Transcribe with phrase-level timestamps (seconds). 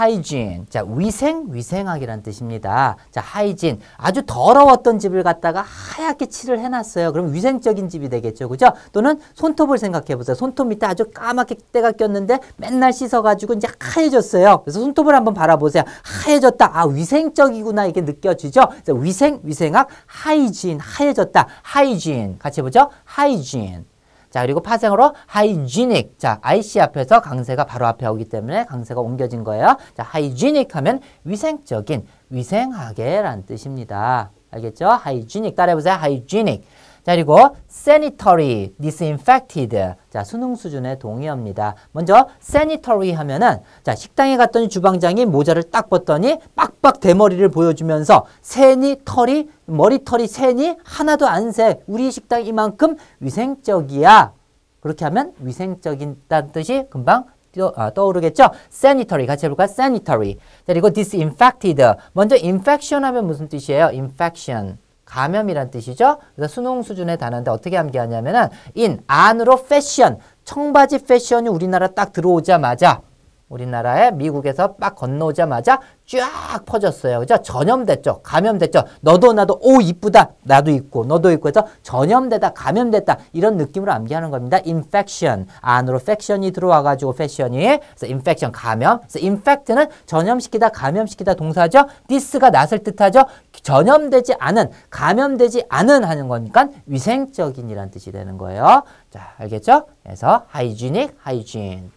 [0.00, 0.64] hygiene.
[0.70, 2.96] 자, 위생, 위생학이란 뜻입니다.
[3.10, 3.80] 자, hygiene.
[3.98, 7.12] 아주 더러웠던 집을 갖다가 하얗게 칠을 해놨어요.
[7.12, 8.48] 그럼 위생적인 집이 되겠죠.
[8.48, 8.72] 그죠?
[8.92, 10.34] 또는 손톱을 생각해 보세요.
[10.34, 14.62] 손톱 밑에 아주 까맣게 때가 꼈는데 맨날 씻어가지고 이제 하얘졌어요.
[14.64, 15.84] 그래서 손톱을 한번 바라보세요.
[16.02, 16.70] 하얘졌다.
[16.72, 17.86] 아, 위생적이구나.
[17.86, 18.62] 이게 느껴지죠?
[18.68, 19.88] 그래서 위생, 위생학,
[20.24, 20.80] hygiene.
[20.80, 21.46] 하얘졌다.
[21.74, 22.38] hygiene.
[22.38, 22.90] 같이 해보죠.
[23.18, 23.84] hygiene.
[24.30, 26.16] 자, 그리고 파생어로 hygienic.
[26.16, 29.76] 자, IC 앞에서 강세가 바로 앞에 오기 때문에 강세가 옮겨진 거예요.
[29.96, 34.30] 자, hygienic 하면 위생적인, 위생하게라는 뜻입니다.
[34.52, 34.86] 알겠죠?
[35.04, 35.54] hygienic.
[35.56, 35.94] 따라해보세요.
[35.94, 36.64] hygienic.
[37.04, 39.94] 자, 그리고 sanitary, disinfected.
[40.10, 41.74] 자, 수능 수준의 동의어입니다.
[41.92, 49.48] 먼저 sanitary 하면은 자, 식당에 갔더니 주방장이 모자를 딱 벗더니 빡빡 대머리를 보여주면서 새니 털이
[49.66, 51.80] 머리털이 새니 하나도 안 새.
[51.86, 54.32] 우리 식당 이만큼 위생적이야.
[54.80, 58.50] 그렇게 하면 위생적이다는 뜻이 금방 떠, 아, 떠오르겠죠?
[58.70, 59.64] sanitary 같이 해볼까요?
[59.64, 60.34] sanitary.
[60.34, 61.82] 자, 그리고 disinfected.
[62.12, 63.86] 먼저 infection 하면 무슨 뜻이에요?
[63.86, 64.78] infection.
[65.10, 66.18] 감염이란 뜻이죠.
[66.36, 73.02] 그래서 수능 수준의 단어인데 어떻게 암기하냐면은 in 안으로 패션 청바지 패션이 우리나라 딱 들어오자마자
[73.50, 77.18] 우리나라에 미국에서 막 건너오자마자 쫙 퍼졌어요.
[77.20, 77.36] 그죠?
[77.42, 78.20] 전염됐죠.
[78.22, 78.84] 감염됐죠.
[79.00, 80.30] 너도 나도 오 이쁘다.
[80.44, 82.50] 나도 있고 너도 있고 해서 전염되다.
[82.50, 83.18] 감염됐다.
[83.32, 84.58] 이런 느낌으로 암기하는 겁니다.
[84.64, 85.46] infection.
[85.60, 89.00] 안으로 faction이 들어와 가지고 패션이 그래서 infection 감염.
[89.00, 91.86] 그래서 infect는 전염시키다, 감염시키다 동사죠.
[92.08, 93.24] this가 낫을 뜻하죠.
[93.62, 98.84] 전염되지 않은, 감염되지 않은 하는 거니까 위생적인이란 뜻이 되는 거예요.
[99.10, 99.86] 자, 알겠죠?
[100.04, 101.90] 그래서 hygienic, hygiene.